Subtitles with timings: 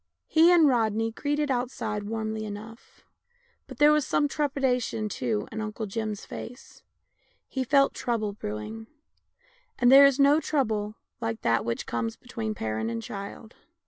[0.25, 3.05] He and Rodney greeted outside warmly enough,
[3.67, 6.81] but there was some trepidation too in Uncle Jim's face—
[7.47, 8.87] he felt trouble brewing;
[9.77, 13.53] and there is no trouble like that which comes between parent and child.